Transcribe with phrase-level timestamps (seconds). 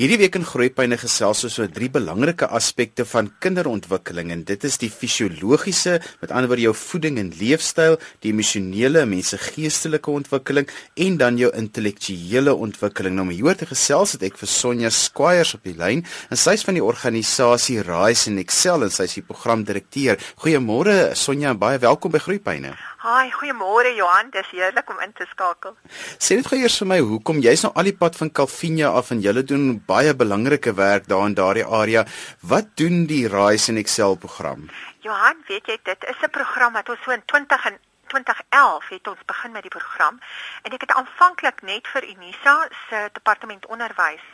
[0.00, 4.78] Hierdie week in Groepyne gesels ons oor drie belangrike aspekte van kinderontwikkeling en dit is
[4.80, 10.72] die fisiologiese, met ander woorde jou voeding en leefstyl, die emosionele, mense geestelike ontwikkeling
[11.04, 13.18] en dan jou intellektuele ontwikkeling.
[13.18, 16.00] Nou om hier te gesels het ek vir Sonja Squires op die lyn
[16.32, 20.16] en sy is van die organisasie Rise and Excel en sy is die programdirekteur.
[20.40, 22.72] Goeiemôre Sonja, baie welkom by Groepyne.
[23.00, 25.72] Haai, goeiemôre Johan, dis heerlik om in te skakel.
[26.20, 29.08] Sê net gou eers vir my, hoekom jy's nou al die pad van Calvinia af
[29.14, 32.04] en julle doen baie belangrike werk daar in daardie area.
[32.52, 34.68] Wat doen die Rise and Excel program?
[35.00, 37.80] Johan, weet jy, dit is 'n program wat ons so in 20 en
[38.12, 40.20] 2011 het ons begin met die program
[40.62, 44.26] en ek het aanvanklik net vir Unisa se departement onderwys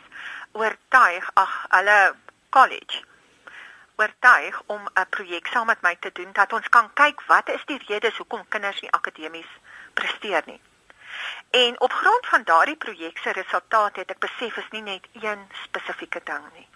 [0.51, 2.15] oortuig ag hulle
[2.49, 3.07] college
[3.97, 7.65] oortuig om 'n projek saam met my te doen dat ons kan kyk wat is
[7.65, 9.51] die redes hoekom kinders nie akademies
[9.93, 10.61] presteer nie.
[11.49, 15.47] En op grond van daardie projek se resultate het ek besef is nie net een
[15.63, 16.67] spesifieke ding nie.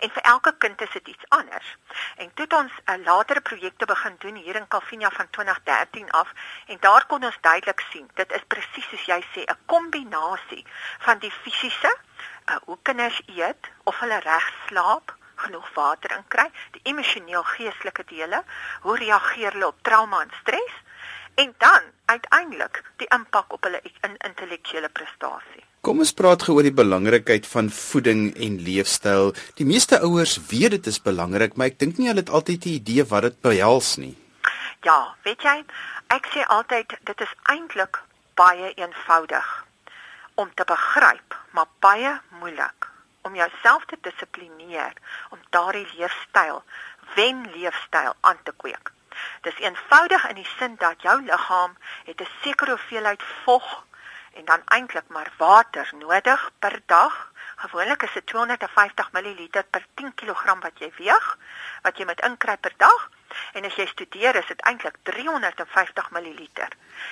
[0.00, 1.76] En vir elke kind is dit iets anders.
[2.16, 6.10] En toe het ons 'n uh, latere projekte begin doen hier in Calvinia van 2013
[6.10, 6.32] af
[6.66, 10.66] en daar kon ons duidelik sien, dit is presies soos jy sê, 'n kombinasie
[10.98, 11.96] van die fisiese,
[12.50, 18.04] uh, hoe kinders eet, of hulle reg slaap, genoeg water in kry, die emosioneel geestelike
[18.08, 18.42] dele,
[18.82, 20.82] hoe reageer hulle op trauma en stres
[21.36, 25.64] en dan uiteindelik die impak op hulle in intellektuele prestasie.
[25.84, 29.34] Kom ons praat gou oor die belangrikheid van voeding en leefstyl.
[29.60, 32.78] Die meeste ouers weet dit is belangrik, maar ek dink nie hulle het altyd 'n
[32.80, 34.16] idee wat dit behels nie.
[34.82, 35.64] Ja, weet jy,
[36.08, 38.02] ek sê altyd dit is eintlik
[38.34, 39.64] baie eenvoudig
[40.34, 42.95] om te begryp, maar baie moeilik
[43.26, 44.92] om jouself te dissiplineer
[45.34, 46.62] om daardie leefstyl,
[47.14, 48.92] wen leefstyl aan te kweek.
[49.46, 53.84] Dis eenvoudig in die sin dat jou liggaam het 'n sekere hoeveelheid vog
[54.32, 57.32] en dan eintlik maar water nodig per dag.
[57.56, 61.38] Gewoonlik is dit 250 ml per 10 kg wat jy weeg,
[61.82, 63.10] wat jy moet inkry per dag.
[63.52, 66.48] En as jy studeer, is dit eintlik 350 ml.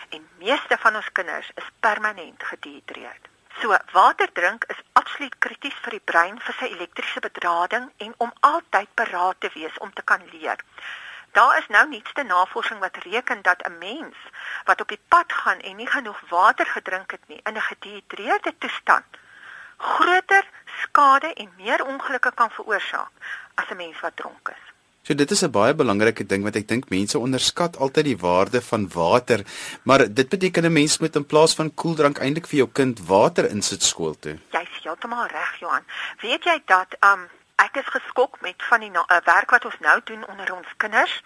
[0.09, 3.34] En meeste van ons kinders is permanent gedehidreerd.
[3.61, 8.33] So water drink is absoluut krities vir die brein vir sy elektriese bedrading en om
[8.41, 10.61] altyd paraat te wees om te kan leer.
[11.33, 14.17] Daar is nou nuutste navorsing wat reken dat 'n mens
[14.65, 18.55] wat op die pad gaan en nie genoeg water gedrink het nie in 'n gedehidreerde
[18.59, 19.23] toestand
[19.77, 20.45] groter
[20.83, 23.11] skade en meer ongelukke kan veroorsaak
[23.55, 24.74] as 'n mens wat dronk is.
[25.05, 28.61] So dit is 'n baie belangrike ding wat ek dink mense onderskat altyd die waarde
[28.63, 29.45] van water,
[29.83, 33.45] maar dit beteken 'n mens moet in plaas van koeldrank eintlik vir jou kind water
[33.51, 34.39] insit skool toe.
[34.53, 35.85] Jy's heeltemal reg, Johan.
[36.21, 40.01] Weet jy dat um ek is geskok met van die uh, werk wat ons nou
[40.05, 41.23] doen onder ons kinders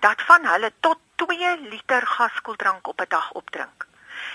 [0.00, 3.86] dat van hulle tot 2 liter gaskoeldrank op 'n dag opdrink.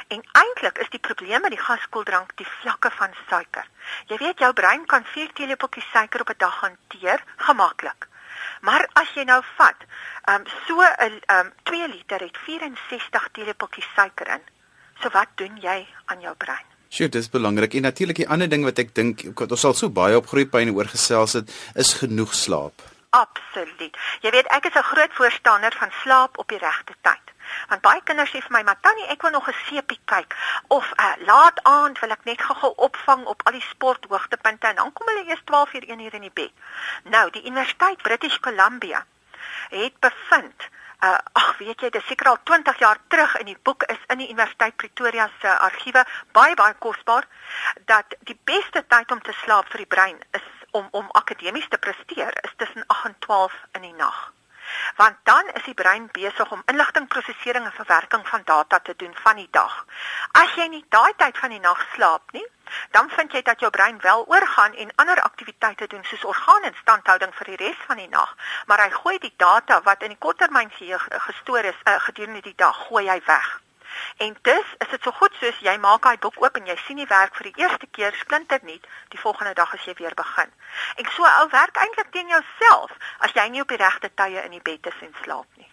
[0.07, 3.65] En eintlik is die probleem met die gaskoeldrank die vlakke van suiker.
[4.05, 8.09] Jy weet jou brein kan 4 teelepeltjies suiker op 'n dag hanteer gemaklik.
[8.61, 9.85] Maar as jy nou vat,
[10.25, 14.43] ehm um, so 'n ehm um, 2 liter het 64 teelepeltjies suiker in.
[15.01, 16.65] So wat doen jy aan jou brein?
[16.89, 17.73] Sjoe, dis belangrik.
[17.73, 21.33] En natuurlik die ander ding wat ek dink ons sal so baie op groeipyne oorgesels
[21.33, 22.81] het, is genoeg slaap.
[23.09, 23.97] Absoluut.
[24.21, 27.25] Jy weet ek is 'n groot voorstander van slaap op die regte tyd.
[27.69, 30.35] Want baie kinders sê vir my, "Maar tannie, ek wil nog 'n seepie kyk
[30.67, 34.93] of uh, laat aand wil ek net gou-gou opvang op al die sporthoogtepunte en dan
[34.93, 36.51] kom hulle eers 12 uur 1 uur in die bed."
[37.03, 39.05] Nou, die Universiteit British Columbia
[39.69, 40.69] het bevind
[41.01, 44.19] Uh, ag weet jy dis seker al 20 jaar terug in die boek is in
[44.21, 46.03] die Universiteit Pretoria se argiewe
[46.37, 47.25] baie baie kosbaar
[47.89, 50.45] dat die beste tyd om te slaap vir die brein is
[50.77, 54.21] om om akademies te presteer is tussen 8 en 12 in die nag
[54.95, 59.35] want dan is die brein besig om inligtingprosesering en verwerking van data te doen van
[59.35, 59.85] die dag.
[60.31, 62.45] As jy nie daai tyd van die nag slaap nie,
[62.91, 67.51] dan vind jy dat jou brein wel oorgaan en ander aktiwiteite doen soos orgaaninstandhouding vir
[67.51, 70.71] die res van die nag, maar hy gooi die data wat in die korttermyn
[71.27, 73.59] gestoor is uh, gedurende die dag, gooi hy weg.
[74.17, 76.97] En dus is dit so goed soos jy maak daai boek oop en jy sien
[77.01, 80.49] die werk vir die eerste keer splinternuut die volgende dag as jy weer begin.
[81.01, 84.57] En so ou werk eintlik teen jouself as jy nie op die regte tye in
[84.57, 85.67] die bed is en slaap nie.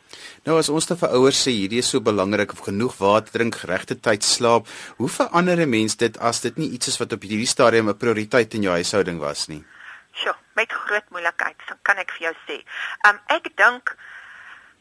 [0.47, 3.61] Nou as ons te vir ouers sê hierdie is so belangrik om genoeg water drink,
[3.70, 7.23] regte tyd slaap, hoe verander 'n mens dit as dit nie iets is wat op
[7.23, 9.65] hierdie stadium 'n prioriteit in jou huishouding was nie?
[10.12, 12.65] Sjoe, met groot moeilikheid, kan ek vir jou sê.
[13.09, 13.97] Um ek dink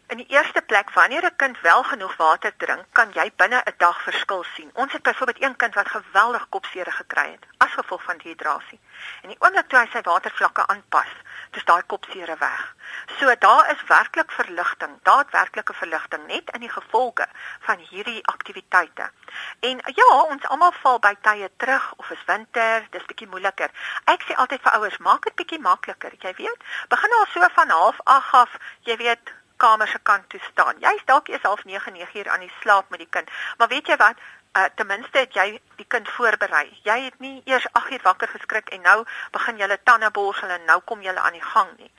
[0.07, 3.74] In die eerste plek, wanneer 'n kind wel genoeg water drink, kan jy binne 'n
[3.77, 4.69] dag verskil sien.
[4.74, 8.80] Ons het byvoorbeeld een kind wat geweldig kopseer gekry het as gevolg van dehydrasie.
[9.21, 11.12] En die oomblik toe hy sy watervlakke aanpas,
[11.51, 12.75] dis daai kopseere weg.
[13.19, 17.27] So daar is werklik verligting, daadwerklike verligting net in die gevolge
[17.60, 19.12] van hierdie aktiwiteite.
[19.60, 23.69] En ja, ons almal val by tye terug of is winter, dis bietjie moeiliker.
[24.03, 26.63] Ek sê altyd vir ouers, maak dit bietjie makliker, jy weet.
[26.88, 30.75] Begin al so van 08:30 af, jy weet, kamer se kant toe staan.
[30.80, 33.30] Jy's dalk eers half 9, 9 uur aan die slaap met die kind.
[33.57, 34.18] Maar weet jy wat?
[34.57, 35.45] uh, ten minste het jy
[35.80, 36.65] die kind voorberei.
[36.86, 38.98] Jy het nie eers 8 uur wakker geskrik en nou
[39.36, 41.92] begin jy tande borsel en nou kom jy aan die gang nie.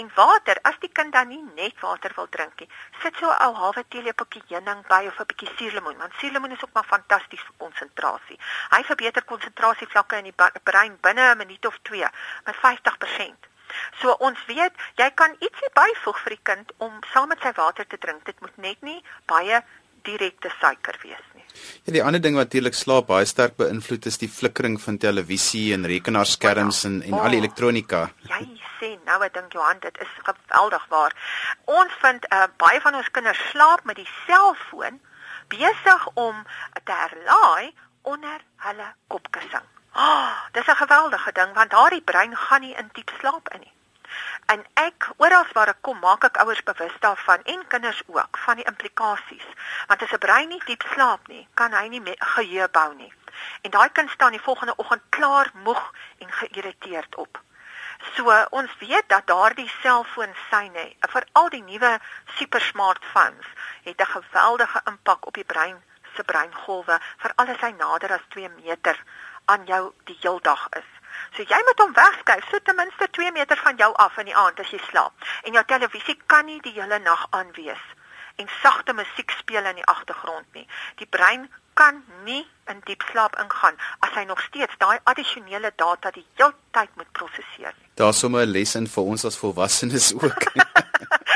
[0.00, 2.70] En water, as die kind dan nie net water wil drink nie,
[3.02, 6.64] sit so 'n ou halwe teelepeltjie heuning by of 'n bietjie suurlemoen, want suurlemoen is
[6.64, 8.38] ook maar fantasties vir konsentrasie.
[8.70, 12.08] Hy verbeter konsentrasievlakke in die brein binne 'n minuut of 2
[12.44, 13.55] met 50%.
[14.00, 17.86] So ons weet, jy kan ietsie byvoeg vir die kind om saam met sy water
[17.88, 18.24] te drink.
[18.28, 19.62] Dit moet net nie baie
[20.06, 21.44] direkte suiker wees nie.
[21.86, 25.72] Ja, die ander ding wat natuurlik slaap baie sterk beïnvloed is die flikkering van televisie
[25.74, 28.06] en rekenaarskerms en en oh, al die elektronika.
[28.30, 28.42] Jy
[28.78, 31.16] sê nou ek dink Johan, dit is geweldig waar.
[31.80, 35.00] Ons vind uh, baie van ons kinders slaap met die selfoon
[35.52, 36.42] besig om
[36.82, 37.72] te herlaai
[38.06, 39.66] onder hulle kopkussing.
[39.98, 43.60] Ah, oh, dis 'n geweldige ding want daardie brein gaan nie in diep slaap in
[43.60, 43.72] nie.
[44.46, 48.56] En ek oral waar ek kom, maak ek ouers bewus daarvan en kinders ook van
[48.56, 49.46] die implikasies.
[49.86, 53.12] Want as 'n brein nie diep slaap nie, kan hy nie geheue bou nie.
[53.60, 57.40] En daai kind staan die volgende oggend klaar moeg en geïrriteerd op.
[58.14, 63.46] So ons weet dat daardie selfoon syne, veral die nuwe super smartphones,
[63.82, 65.82] het 'n geweldige impak op die brein
[66.14, 69.04] se breingolwe, veral as hy nader as 2 meter
[69.52, 70.88] aan jou die heeldag is.
[71.34, 74.36] So jy moet hom wegskuif so ten minste 2 meter van jou af in die
[74.36, 75.12] aand as jy slaap.
[75.44, 77.84] En jou televisie kan nie die hele nag aan wees
[78.36, 80.66] en sagte musiek speel in die agtergrond nie.
[81.00, 86.12] Die brein kan nie in diep slaap ingaan as hy nog steeds daai addisionele data
[86.12, 87.74] die heeltyd moet prosesseer.
[87.94, 90.42] Daar's sommer 'n les in vir ons as volwassenes ook.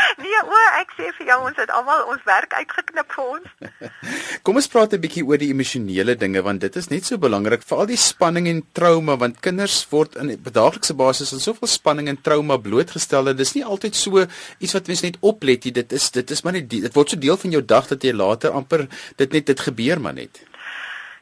[0.25, 3.71] nee, o, ek sê vir jou ons het almal ons werk uitgeknip vir ons.
[4.47, 7.65] Kom ons praat 'n bietjie oor die emosionele dinge want dit is net so belangrik
[7.67, 12.09] vir al die spanning en trauma want kinders word in daaglikse basis aan soveel spanning
[12.09, 14.27] en trauma blootgestel dat dis nie altyd so
[14.59, 15.75] iets wat mens net oplet nie.
[15.81, 18.13] Dit is dit is maar net dit word so deel van jou dag dat jy
[18.13, 20.43] later amper dit net dit gebeur maar net.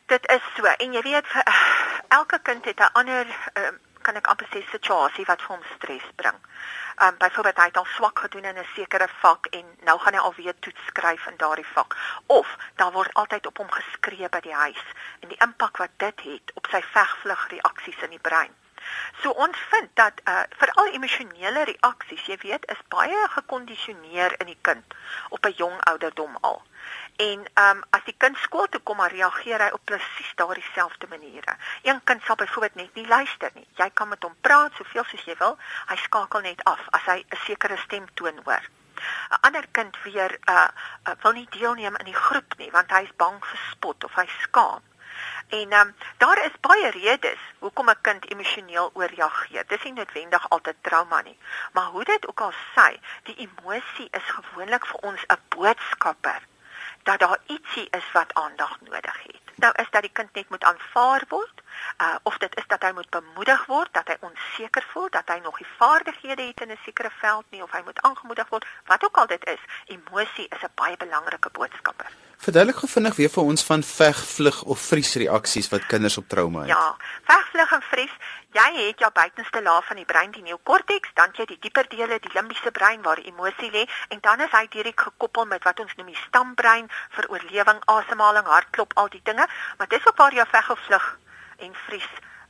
[0.09, 1.45] Dit is so en jy weet vir,
[2.21, 3.73] elke kind het 'n ander uh,
[4.03, 6.39] kan ek amper sê situasie wat vir hom stres bring.
[7.01, 10.21] Um byvoorbeeld hy het al swak gedoen in 'n sekere vak en nou gaan hy
[10.21, 11.97] alweer toets skryf in daardie vak
[12.27, 14.83] of daar word altyd op hom geskree by die huis
[15.21, 18.55] en die impak wat dit het op sy vegvlug reaksies in die brein.
[19.23, 24.59] So ons vind dat uh veral emosionele reaksies, jy weet, is baie gekondisioneer in die
[24.61, 24.95] kind
[25.29, 26.63] op 'n jong ouderdom al.
[27.19, 30.67] En ehm um, as die kind skool toe kom, maar reageer hy op presies daardie
[30.67, 31.55] selfde maniere.
[31.83, 33.65] Een kind sal byvoorbeeld net nie luister nie.
[33.81, 35.57] Jy kan met hom praat soveel soos jy wil,
[35.89, 38.69] hy skakel net af as hy 'n sekere stemtoon hoor.
[39.35, 40.69] 'n Ander kind weer uh,
[41.09, 44.15] uh wil nie deelneem in die groep nie want hy is bang vir spot of
[44.15, 44.83] hy skaam.
[45.49, 49.67] En ehm um, daar is baie redes hoekom 'n kind emosioneel ooreageer.
[49.67, 51.39] Dis nie noodwendig altyd trauma nie,
[51.73, 56.47] maar hoe dit ook al sy, die emosie is gewoonlik vir ons 'n boodskapper
[57.03, 59.41] dat daar ietsie is wat aandag nodig het.
[59.55, 61.63] Nou is dat die kind net moet aanvaar word,
[62.03, 65.39] uh of dit is dat hy moet bemoedig word, dat hy onseker voel, dat hy
[65.43, 69.05] nog nie vaardighede het in 'n sekere veld nie of hy moet aangemoedig word, wat
[69.05, 72.11] ook al dit is, emosie is 'n baie belangrike boodskapper.
[72.39, 76.29] Verduidelik gou vinnig weer vir ons van veg, vlug of vries reaksies wat kinders op
[76.29, 76.69] trauma het.
[76.69, 78.15] Ja, veg, vlug en vries
[78.59, 82.17] Jy het jou buitenste laag van die brein, die neokorteks, dan jy die dieper dele,
[82.19, 85.95] die limbiese brein waar emosie lê en dan is hy direk gekoppel met wat ons
[85.99, 89.47] noem die stambrein vir oorlewing, asemhaling, hartklop, al die dinge,
[89.79, 91.07] maar dis ook waar jou veg of vlug
[91.69, 92.09] en vries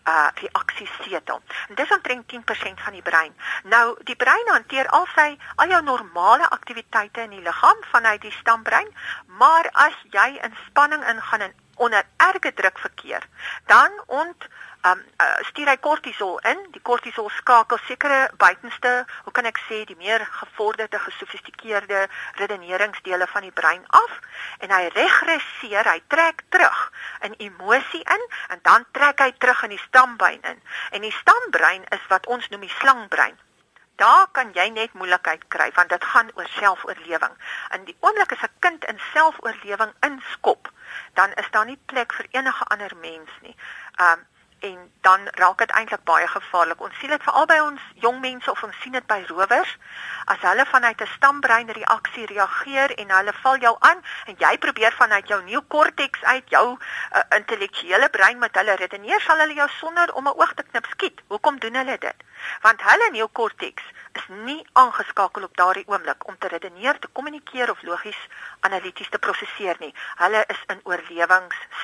[0.08, 1.42] uh reaksies setel.
[1.68, 3.34] En dis omtrent 10% van die brein.
[3.64, 8.36] Nou die brein hanteer al sy al jou normale aktiwiteite in die liggaam vanuit die
[8.38, 8.88] stambrein,
[9.26, 13.28] maar as jy in spanning ingaan en onder erge druk verkeer,
[13.66, 14.48] dan ont
[14.88, 16.60] um uh, stuur hy kortisol in.
[16.74, 18.92] Die kortisol skakel sekere buitenste,
[19.24, 22.06] hoe kan ek sê, die meer gevorderde, gesofistikeerde
[22.40, 24.20] redeneringsdele van die brein af
[24.64, 26.84] en hy regresseer, hy trek terug
[27.26, 30.62] in emosie in en dan trek hy terug in die stambrein in.
[30.92, 33.36] En die stambrein is wat ons noem die slangbrein.
[33.98, 37.34] Daar kan jy net moeilikheid kry want dit gaan oor selfoorlewing.
[37.74, 40.70] In die oomblik as 'n kind in selfoorlewing inskop,
[41.14, 43.56] dan is daar nie plek vir enige ander mens nie.
[43.96, 44.26] Um
[44.60, 46.80] en dan raak dit eintlik baie gevaarlik.
[46.80, 49.76] Ons sien dit veral by ons jong mense of ons sien dit by rowers.
[50.24, 54.92] As hulle vanuit 'n stambrein reaksie reageer en hulle val jou aan en jy probeer
[54.92, 60.12] vanuit jou neokorteks uit jou uh, intellektuele brein met hulle redeneer, sal hulle jou sonder
[60.14, 61.20] om 'n oog te knip skiet.
[61.28, 62.16] Hoekom doen hulle dit?
[62.62, 67.82] Want hulle neokorteks is nie aangeskakel op daardie oomblik om te redeneer, te kommunikeer of
[67.82, 68.20] logies
[68.60, 69.94] analities te prosesseer nie.
[70.16, 70.80] Hulle is in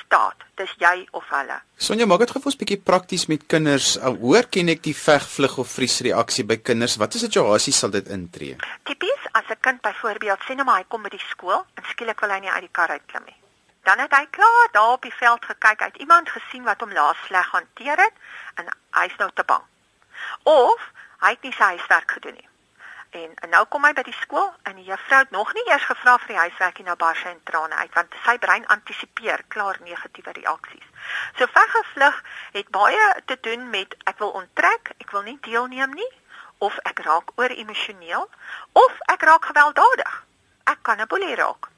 [0.05, 0.43] oorlewingsstaat.
[0.55, 1.59] Dis jy of hulle.
[1.77, 3.97] Sonja, maak dit gou vir ons bietjie prakties met kinders.
[3.99, 6.97] Hoor ken ek die veg, vlug of vries reaksie by kinders?
[6.97, 8.55] Watter situasies sal dit intree?
[8.85, 12.21] Tipies as 'n kind byvoorbeeld sê nou maar hy kom by die skool en skielik
[12.21, 13.35] wil hy nie uit die kar uitklim nie.
[13.83, 16.91] Dan het hy klaar daar op die veld gekyk, hy het iemand gesien wat hom
[16.91, 18.13] laas sleg hanteer het
[18.55, 19.63] en hy's nou te bang.
[20.43, 20.79] Of
[21.19, 22.47] hy het nie sy huiswerk gedoen nie.
[23.09, 25.85] En, en nou kom hy by die skool en die juffrou het nog nie eers
[25.85, 29.43] gevra vir die huiswerk en nou bars sy in trane uit want sy brein antisipeer
[29.47, 30.89] klaar negatiewe reaksies.
[31.37, 32.19] So veggevlug
[32.57, 36.11] het baie te doen met ek wil onttrek, ek wil nie deelneem nie
[36.57, 38.29] of ek raak oor emosioneel
[38.73, 40.21] of ek raak gewelddadig.
[40.63, 41.69] Ek kan 'n boelie raak.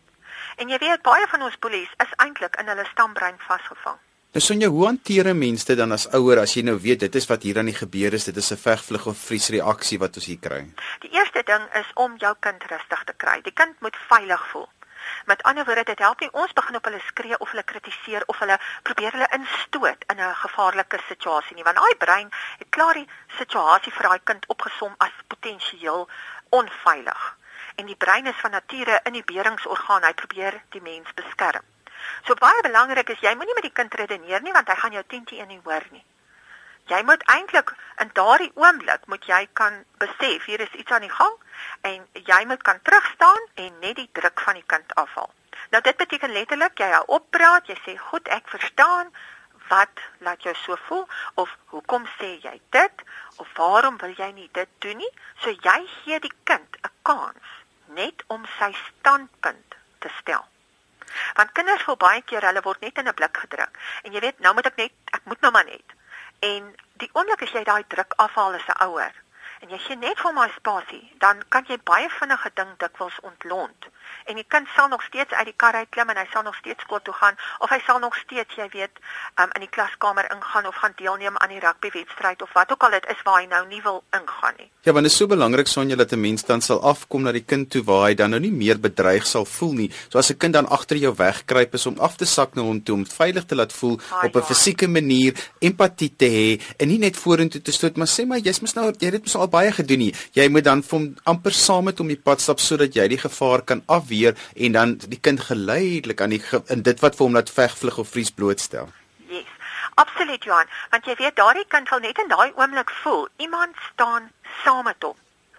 [0.56, 4.00] En jy weet baie van ons boelies is eintlik in hulle stambrein vasgevang.
[4.38, 7.16] Nou Sonja, hoe hanteer 'n mens dit dan as ouer as jy nou weet dit
[7.16, 10.26] is wat hier aan die gebeur is, dit is 'n vegvlug of vriesreaksie wat ons
[10.26, 10.62] hier kry?
[11.00, 13.42] Die eerste ding is om jou kind rustig te kry.
[13.42, 14.70] Die kind moet veilig voel.
[15.26, 18.40] Met ander woorde, dit help nie ons begin op hulle skree of hulle kritiseer of
[18.40, 23.10] hulle probeer hulle instoot in 'n gevaarlike situasie nie, want daai brein het klaar die
[23.40, 26.10] situasie vir daai kind opgesom as potensieel
[26.50, 27.38] onveilig.
[27.76, 30.04] En die brein is van nature 'n inhiberingsorgaan.
[30.04, 31.66] Hy probeer die mens beskerm.
[32.28, 35.04] So baie belangrik is jy moenie met die kind redeneer nie want hy gaan jou
[35.08, 36.06] tentjie in nie hoor nie.
[36.88, 41.12] Jy moet eintlik in daardie oomblik moet jy kan besef hier is iets aan die
[41.12, 41.36] gang
[41.90, 45.32] en jy moet kan terugstaan en net die druk van die kind afhaal.
[45.74, 49.12] Nou dit beteken letterlik jy hou oppraat, jy sê goed, ek verstaan
[49.68, 51.06] wat laat jou so voel
[51.44, 53.04] of hoekom sê jy dit
[53.44, 55.14] of waarom wil jy nie dit doen nie?
[55.44, 57.56] So jy gee die kind 'n kans
[58.00, 60.46] net om sy standpunt te stel.
[61.34, 63.78] Want kinders voel baie keer hulle word net in 'n blik gedruk.
[64.04, 65.96] En jy weet, nou moet ek net ek moet nou maar net.
[66.40, 69.14] En die oomblik as jy daai druk afhaal as 'n ouer
[69.62, 73.88] en jy gee net vir my spasie, dan kan jy baie vinnige ding dikwels ontlont
[74.26, 76.56] en die kind sal nog steeds uit die kar uit klim en hy sal nog
[76.56, 79.02] steeds skool toe gaan of hy sal nog steeds, jy weet,
[79.40, 82.98] um, in die klaskamer ingaan of gaan deelneem aan die rugbywedstryd of wat ook al
[82.98, 84.70] dit is waar hy nou nie wil ingaan nie.
[84.88, 87.44] Ja, want dit is so belangrik Sonja dat 'n mens dan sal afkom na die
[87.44, 89.92] kind toe waar hy dan nou nie meer bedreig sal voel nie.
[90.10, 92.84] So as 'n kind dan agter jou wegkruip is om af te sak na hom
[92.84, 94.46] toe om veilig te laat voel ah, op 'n ja.
[94.46, 98.62] fisieke manier, empatie te hê en nie net vorentoe te stoot maar sê maar jy's
[98.62, 100.14] mos nou jy het dit mos al baie gedoen nie.
[100.34, 103.62] Jy moet dan hom amper saam met hom die pad stap sodat jy die gevaar
[103.62, 107.38] kan afweer weer en dan die kind geleidelik aan die in dit wat vir hom
[107.40, 108.90] laat vegvlug of vries blootstel.
[109.28, 109.52] Yes.
[109.94, 114.30] Absoluut Johan, want jy weet daardie kind sal net in daai oomblik voel iemand staan
[114.64, 115.18] saam met hom.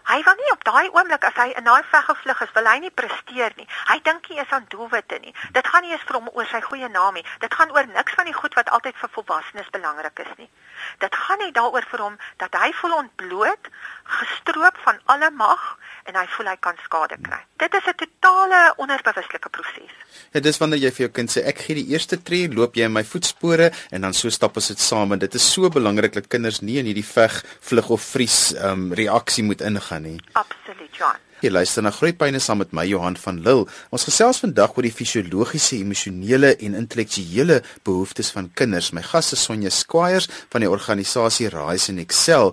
[0.09, 2.93] Hy wil nie op daai oomblik as hy in daai veggevlug is, wil hy nie
[3.01, 3.67] presteer nie.
[3.91, 5.35] Hy dink nie eens aan doelwitte nie.
[5.53, 7.25] Dit gaan nie eens vir hom oor sy goeie naam nie.
[7.43, 10.49] Dit gaan oor niks van die goed wat altyd vir volwassenes belangrik is nie.
[10.99, 13.71] Dit gaan net daaroor vir hom dat hy voel ontbloot,
[14.19, 17.41] gestroop van alle mag en hy voel hy kan skade kry.
[17.61, 19.93] Dit is 'n totale onderbewuslike proses.
[20.33, 22.85] Ja, dis wanneer jy vir jou kind sê ek gee die eerste tree, loop jy
[22.85, 26.13] in my voetspore en dan so stap ons dit saam en dit is so belangrik
[26.13, 30.21] dat kinders nie in hierdie veg, vlug of vries um, reaksie moet ingaan nie.
[30.33, 31.28] Absoluut, John.
[31.39, 33.69] Jy luister na Groepyne saam met my Johan van Lille.
[33.95, 38.89] Ons gesels vandag oor die fisiologiese, emosionele en intellektuele behoeftes van kinders.
[38.91, 42.51] My gas is Sonja Squires van die organisasie Rise and Excel.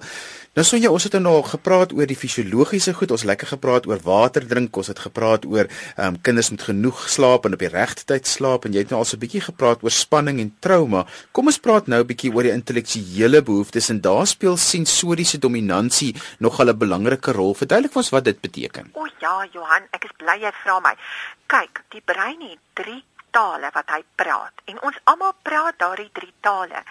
[0.55, 4.45] Nou Sonja, ons het nou gepraat oor die fisiologiese goed, ons lekker gepraat oor water
[4.47, 8.05] drink, ons het gepraat oor ehm um, kinders moet genoeg slaap en op die regte
[8.07, 11.03] tyd slaap en jy het nou al so 'n bietjie gepraat oor spanning en trauma.
[11.33, 16.15] Kom ons praat nou 'n bietjie oor die intellektuele behoeftes en daar speel sensoriese dominansie
[16.39, 17.53] nog 'n belangrike rol.
[17.53, 18.91] Verduidelik ons wat dit beteken.
[18.93, 20.95] O ja, Johan, ek is bly jy vra my.
[21.47, 23.03] Kyk, die brein het 3
[23.37, 24.61] tale wat hy praat.
[24.71, 26.83] En ons almal praat daardie drie tale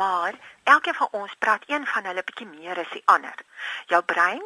[0.00, 3.44] maar elkeen van ons praat een van hulle bietjie meer as die ander.
[3.92, 4.42] Jou brein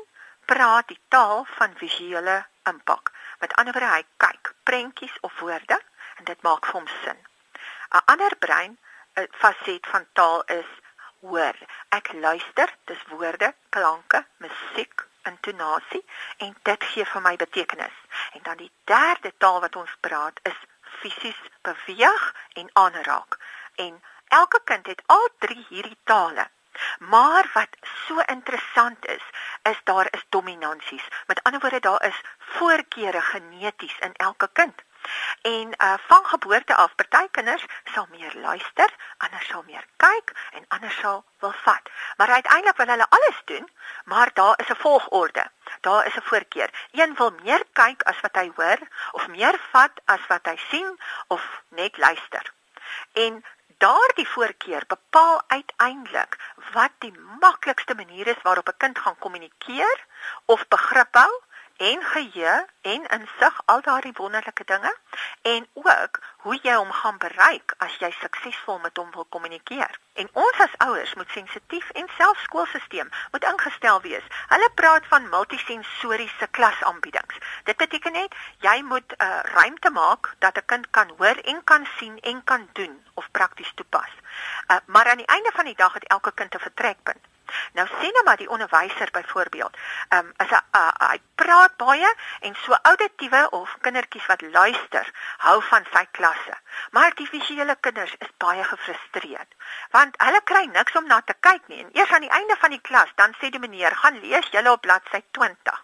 [0.50, 3.12] praat die taal van visuele impak.
[3.38, 5.78] Met ander woorde hy kyk prentjies of woorde
[6.18, 7.20] en dit maak vir hom sin.
[7.94, 8.78] 'n ander brein
[9.20, 10.70] 'n faset van taal is
[11.20, 11.56] hoor.
[11.88, 16.04] Ek luister dis woorde klanke musiek intonasie
[16.36, 17.96] en dit gee vir my betekenis.
[18.32, 20.58] En dan die derde taal wat ons praat is
[20.98, 23.38] fisies beweeg en aanraak.
[23.74, 26.50] En elke kind het al drie hierdie tale.
[26.98, 27.68] Maar wat
[28.06, 29.22] so interessant is,
[29.62, 31.08] is daar is dominansies.
[31.26, 34.82] Met ander woorde daar is voorkeure geneties in elke kind.
[35.42, 40.64] En uh van geboorte af, party kinders sal meer luister, ander sal meer kyk en
[40.68, 41.90] ander sal wil vat.
[42.16, 43.70] Maar uiteindelik wil hulle alles doen,
[44.04, 45.50] maar daar is 'n volgorde.
[45.80, 46.70] Daar is 'n voorkeur.
[46.92, 48.78] Een wil meer kyk as wat hy hoor
[49.12, 52.52] of meer vat as wat hy sien of net luister.
[53.12, 53.44] En
[53.78, 56.38] daardie voorkeur bepaal uiteindelik
[56.72, 60.04] wat die maklikste manier is waarop 'n kind gaan kommunikeer
[60.44, 61.32] of begrip hou
[61.90, 64.96] en geheue en insig al daardie wonderlike dinge
[65.42, 69.98] en ook hoe jy hom gaan bereik as jy suksesvol met hom wil kommunikeer.
[70.22, 74.30] En ons as ouers moet sensitief en selfs skoolstelsel moet ingestel wees.
[74.52, 77.36] Hulle praat van multisensoriese klasaanbiedings.
[77.68, 81.64] Dit beteken net jy moet 'n uh, ruimte maak dat 'n kind kan hoor en
[81.64, 84.12] kan sien en kan doen of prakties toepas.
[84.68, 87.33] Uh, maar aan die einde van die dag het elke kind 'n vertrekpunt.
[87.72, 89.76] Nou sien nou maar die onderwyser byvoorbeeld,
[90.08, 92.10] ehm um, as hy uh, hy praat baie
[92.40, 95.10] en so auditiewe of kindertjies wat luister,
[95.46, 96.58] hou van sy klasse.
[96.90, 99.54] Maar die visuele kinders is baie gefrustreerd
[99.90, 101.80] want hulle kry niks om na te kyk nie.
[101.84, 104.72] En eers aan die einde van die klas dan sê die meneer, "Gaan lees julle
[104.72, 105.82] op bladsy 20."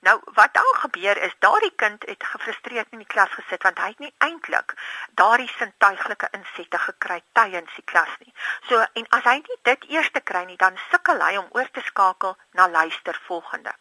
[0.00, 3.88] Nou wat dan gebeur is daardie kind het gefrustreerd in die klas gesit want hy
[3.92, 4.74] het nie eintlik
[5.20, 8.34] daardie sintuiglike insette gekry tydens die klas nie.
[8.68, 11.70] So en as hy nie dit eers te kry nie, dan sukkel hy om oor
[11.70, 13.74] te skakel na luister volgende.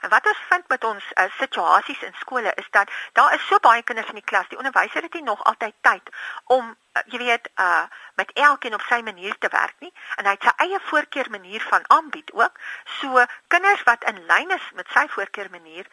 [0.00, 3.58] En wat ons vind met ons uh, situasies in skole is dat daar is so
[3.58, 6.14] baie kinders in die klas, die onderwyser het nie nog altyd tyd
[6.44, 10.34] om uh, jy weet uh met elkeen op sy manier te werk nie en hy
[10.36, 12.58] het sy eie voorkeur manier van aanbied ook.
[13.00, 15.88] So kinders wat in lyn is met sy voorkeur manier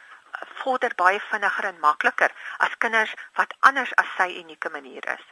[0.63, 5.25] vorder baie vinniger en makliker as kinders wat anders as sy unieke manier is.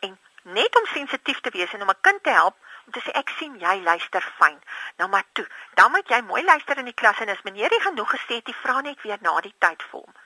[0.00, 3.14] En net om sensitief te wees en om 'n kind te help om te sê
[3.18, 4.58] ek sien jy luister fyn.
[4.98, 7.80] Nou maar toe, dan moet jy mooi luister in die klas en as meneer nie
[7.86, 10.20] genoeg gesê het, jy vra net weer na die tyd vir hom.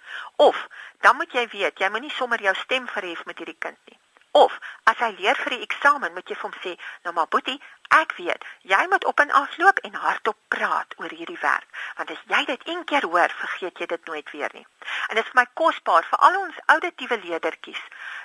[0.48, 0.66] Of
[1.00, 3.98] dan moet jy weet, jy moenie sommer jou stem verhef met hierdie kind nie.
[4.36, 6.72] Of as hy leer vir die eksamen, moet jy vir hom sê,
[7.04, 7.56] nou maar boetie,
[7.88, 12.10] ek weet, jy moet op en af loop en hardop praat oor hierdie werk, want
[12.10, 14.66] as jy dit een keer hoor, vergeet jy dit nooit weer nie.
[15.08, 17.82] En dit is vir my kosbaar vir al ons auditiewe leerdertjies.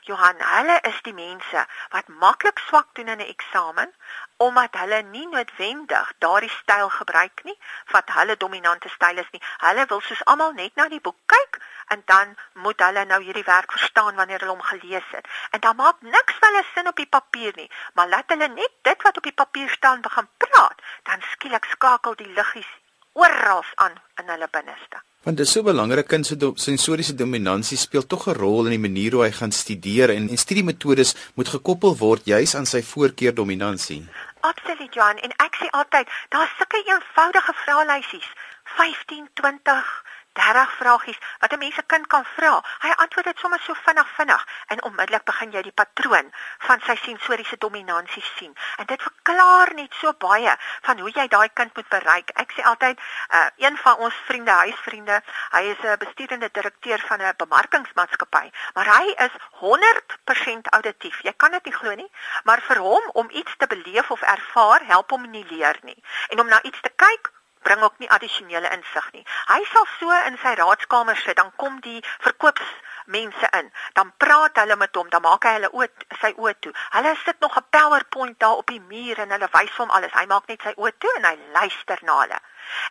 [0.10, 3.94] Johan, hulle is die mense wat maklik swak doen in 'n eksamen
[4.42, 7.58] omdat hulle nie noodwendig daardie styl gebruik nie,
[7.92, 9.42] wat hulle dominante styl is nie.
[9.58, 11.60] Hulle wil soos almal net na die boek kyk
[11.94, 15.28] en dan moet hulle nou hierdie werk verstaan wanneer hulle hom gelees het.
[15.52, 18.74] En dan maak niks van hulle sin op die papier nie, maar laat hulle net
[18.82, 22.72] dit wat op die papier staan begin praat, dan skielik skakel die liggies
[23.14, 25.02] oral aan in hulle binneste.
[25.24, 28.74] Want dit is so belangrik kind se do sensoriese dominansie speel tog 'n rol in
[28.78, 32.82] die manier hoe hy gaan studeer en en studiemetodes moet gekoppel word juis aan sy
[32.82, 34.08] voorkeur dominansie.
[34.40, 38.30] Absoluut Johan en ek sê altyd daar's sulke eenvoudige vraelysies
[38.64, 42.64] 15 20 30 vragies wat 'n mens se kind kan vra.
[42.80, 46.96] Hy antwoord dit sommer so vinnig vinnig en onmiddellik begin jy die patroon van sy
[46.96, 48.56] sensoriese dominansie sien.
[48.78, 52.30] En dit verklaar net so baie van hoe jy daai kind moet bereik.
[52.30, 53.00] Ek sê altyd,
[53.34, 58.88] uh, een van ons vriende, huisvriende, hy is 'n besturende direkteur van 'n bemarkingsmaatskappy, maar
[58.98, 61.22] hy is 100% auditief.
[61.22, 62.12] Jy kan dit nie glo nie,
[62.44, 66.04] maar vir hom om iets te beleef of ervaar, help hom nie leer nie.
[66.30, 69.24] En om na iets te kyk bring ook nie addisionele insig nie.
[69.48, 74.76] Hy sal so in sy raadskamer sit, dan kom die verkoopsmense in, dan praat hulle
[74.76, 76.74] met hom, dan maak hy hulle oë sy oë toe.
[76.98, 80.14] Hulle sit nog 'n PowerPoint daar op die muur en hulle wys hom alles.
[80.14, 82.40] Hy maak net sy oë toe en hy luister na hulle.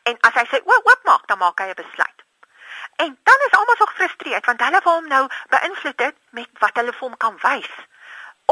[0.03, 2.19] En as hy sy oë oopmaak, dan maak hy 'n besluit.
[2.97, 6.77] En dan is almal so gefrustreerd want hulle wil hom nou beïnvloed het met wat
[6.77, 7.71] hulle vir hom kan wys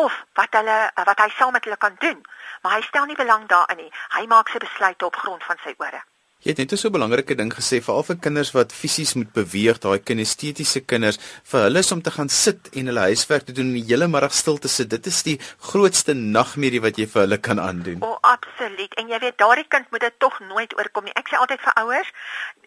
[0.04, 0.78] of wat hulle
[1.11, 2.22] wat hy saam met hulle kan doen
[2.62, 3.90] maar hy stel nie belang daarin nie.
[4.16, 6.02] Hy maak sy besluite op grond van sy ore.
[6.46, 9.78] Jy het net so 'n belangrike ding gesê veral vir kinders wat fisies moet beweeg,
[9.80, 13.66] daai kinestetiese kinders, vir hulle is om te gaan sit en hulle huiswerk te doen
[13.66, 14.88] en die hele middag stil te sit.
[14.88, 18.02] Dit is die grootste nagmerrie wat jy vir hulle kan aandoen.
[18.02, 18.94] O, oh, absoluut.
[18.94, 21.14] En jy weet, daardie kind moet dit tog nooit oorkom nie.
[21.14, 22.12] Ek sê altyd vir ouers,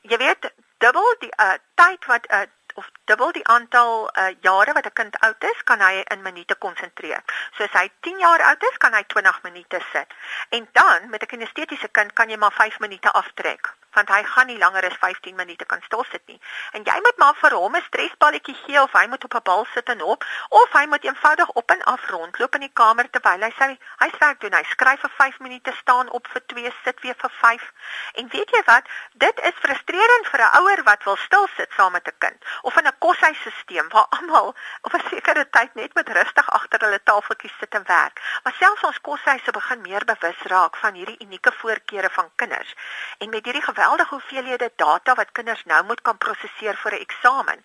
[0.04, 4.74] jy weet, dubbel die uh, tyd wat 'n uh, of dubbel die aantal uh, jare
[4.74, 7.24] wat 'n kind oud is, kan hy in minute konsentreer.
[7.58, 10.08] So as hy 10 jaar oud is, kan hy 20 minute sit.
[10.50, 14.48] En dan met 'n kinestetiese kind kan jy maar 5 minute aftrek want hy gaan
[14.48, 16.40] nie langer as 15 minute kan stil sit nie.
[16.72, 19.66] En jy moet maar vir hom 'n stresballetjie gee of hy moet op 'n bal
[19.74, 23.42] sit en hop of hy moet eenvoudig op en af rondloop in die kamer terwyl
[23.42, 24.54] hy sy huiswerk doen.
[24.54, 27.72] Hy skryf vir 5 minute, staan op vir 2, sit weer vir 5.
[28.14, 28.86] En weet jy wat?
[29.14, 32.78] Dit is frustrerend vir 'n ouer wat wil stil sit saam met 'n kind of
[32.78, 37.58] in 'n koshuisstelsel waar almal op 'n sekere tyd net met rustig agter hulle tafeltjies
[37.60, 38.22] sit en werk.
[38.44, 42.76] Maar selfs ons koshuise begin meer bewus raak van hierdie unieke voorkeure van kinders.
[43.18, 47.60] En met hierdie geweldige hoeveelhede data wat kinders nou moet kan prosesseer vir 'n eksamen.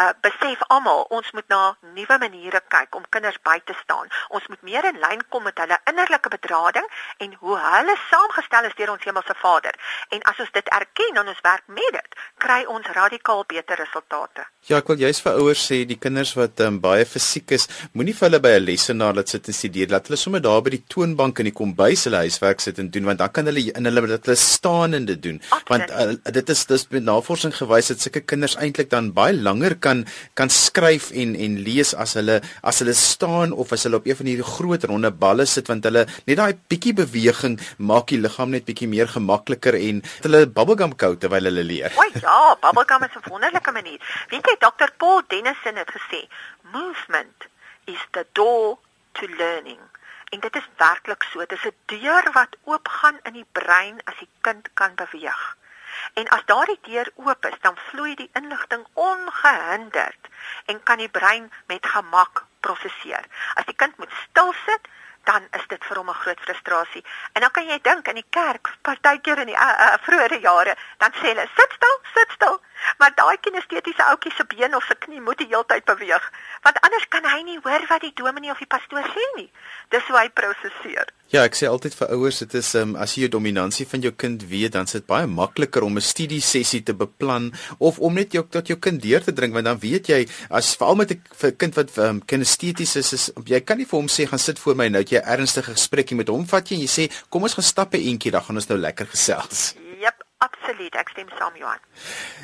[0.00, 4.08] Uh besef almal, ons moet na nuwe maniere kyk om kinders by te staan.
[4.28, 6.86] Ons moet meer in lyn kom met hulle innerlike bedrading
[7.18, 9.74] en hoe hulle saamgestel is deur ons Hemelse Vader.
[10.08, 14.46] En as ons dit erken en ons werk met dit, kry ons radikaal beter resultate.
[14.60, 18.14] Ja, ek wil juist vir ouers sê die kinders wat um, baie fisiek is, moenie
[18.14, 19.88] vir hulle by 'n lesenaar laat sit en studeer.
[19.90, 23.04] Laat hulle sommer daar by die toonbank in die kombuis hulle huiswerk sit en doen
[23.04, 25.40] want dan kan hulle in hulle dat hulle staan en dit doen.
[25.66, 29.76] Want uh, dit is dis met navorsing gewys dat sulke kinders eintlik dan baie langer
[29.76, 30.04] kan
[30.38, 34.16] kan skryf en en lees as hulle as hulle staan of as hulle op een
[34.20, 38.54] van hierdie groot ronde balle sit want hulle net daai bietjie beweging maak die liggaam
[38.54, 41.92] net bietjie meer gemakliker en hulle bubblegum kou terwyl hulle leer.
[41.98, 44.00] O ja, bubblegum is 'n wonderlike manier.
[44.30, 44.90] Weet jy Dr.
[44.96, 46.26] Paul Dennison het gesê,
[46.72, 47.48] movement
[47.86, 48.78] is the door
[49.12, 49.80] to learning.
[50.28, 51.38] En dit is werklik so.
[51.38, 55.56] Dit is 'n deur wat oopgaan in die brein as die kind kan beweeg.
[56.14, 60.28] En as daardie deur oop is, dan vloei die inligting ongehinderd
[60.64, 63.24] en kan die brein met gemak prosesseer.
[63.54, 64.88] As die kind moet stil sit,
[65.24, 67.04] dan is dit vir hom 'n groot frustrasie.
[67.32, 70.76] En dan kan jy dink in die kerk, partykeer in die uh, uh, vroeë jare,
[70.98, 72.60] dan sê hulle sit stil, sit stil.
[72.98, 76.24] Maar daai kinestetiese ouetjie se been of se knie moet die hele tyd beweeg,
[76.62, 79.48] want anders kan hy nie hoor wat die dominee of die pastoor sê nie.
[79.94, 81.12] Dis hoe hy prosesseer.
[81.28, 84.14] Ja, ek sê altyd vir ouers, dit is um, as jy jou dominansie van jou
[84.16, 88.14] kind weet, dan is dit baie makliker om 'n studie sessie te beplan of om
[88.14, 91.12] net jou tot jou kind deur te dring, want dan weet jy as veral met
[91.12, 94.58] 'n kind wat um, kinesteties is, is jy kan nie vir hom sê gaan sit
[94.58, 97.54] voor my nou jy ernstige gesprekkie met hom vat jy en jy sê kom ons
[97.54, 99.74] gaan stap 'n entjie, dan gaan ons nou lekker gesels.
[100.48, 101.80] Absoluut, ek stem saam Johan.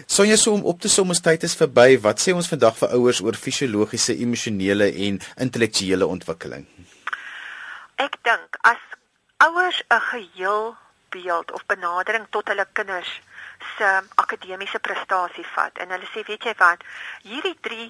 [0.07, 1.99] Sonja so om op te som ons tyd is verby.
[2.07, 6.67] Wat sê ons vandag vir ouers oor fisiologiese, emosionele en intellektuele ontwikkeling?
[8.03, 8.81] Ek dink as
[9.47, 10.77] ouers 'n geheel
[11.15, 13.21] beeld of benadering tot hulle kinders
[13.77, 16.83] se akademiese prestasie vat en hulle sê weet jy wat
[17.23, 17.89] hierdie drie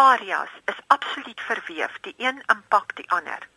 [0.00, 3.48] areas is absoluut verweef die een impak die ander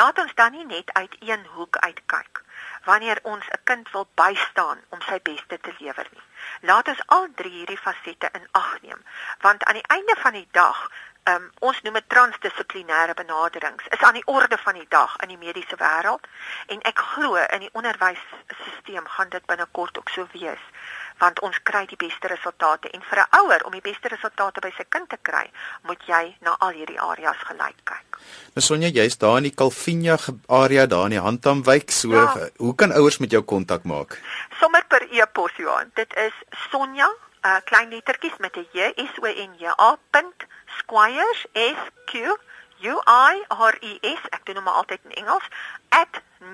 [0.00, 2.42] laat ons dan nie net uit een hoek uitkyk
[2.84, 6.22] wanneer ons 'n kind wil bystaan om sy beste te lewer nie.
[6.60, 9.02] Laat ons al drie hierdie fasette in ag neem
[9.40, 10.90] want aan die einde van die dag
[11.28, 15.40] um, ons noem dit transdissiplinêre benaderings is aan die orde van die dag in die
[15.40, 16.28] mediese wêreld
[16.74, 20.64] en ek glo in die onderwysstelsel gaan dit binnekort ook so wees
[21.18, 24.72] want ons kry die beste resultate en vir 'n ouer om die beste resultate by
[24.76, 25.50] sy kind te kry
[25.82, 28.18] moet jy na al hierdie areas gelyk kyk.
[28.54, 32.48] Nou Sonja, jy's daar in die Calvinia area daar in die Handamwyk so ja.
[32.58, 34.18] hoe kan ouers met jou kontak maak?
[34.60, 35.90] Sommer per e-pos Johan.
[35.94, 36.32] Dit is
[36.70, 37.08] Sonja
[37.44, 39.96] uh, klein lettertjies met 'n J S O N J A.
[40.78, 42.38] Squires S Q
[42.82, 45.46] U I R E S ek doen hom altyd in Engels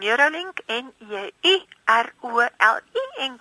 [0.00, 3.38] @neuralink n e i r o l i n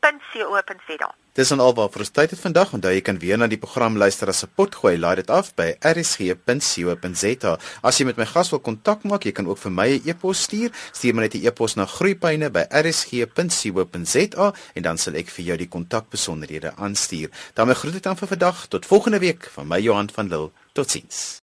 [0.00, 2.72] k.co.za Dis dan alwaar vir ons tyd het vandag.
[2.74, 4.98] Onthou jy kan weer na die program luister as 'n potgooi.
[4.98, 7.52] Laai dit af by rsg.co.za.
[7.82, 10.10] As jy met my gas wil kontak maak, jy kan ook vir my 'n e
[10.10, 10.70] e-pos stuur.
[10.92, 15.56] Stuur my net 'n e-pos na groeipyne by rsg.co.za en dan sal ek vir jou
[15.56, 17.30] die kontakbesonderhede aanstuur.
[17.54, 18.66] daarmee groet ek dan vir vandag.
[18.68, 20.50] Tot volgende week van my Johan van Lille.
[20.72, 21.36] Totsiens.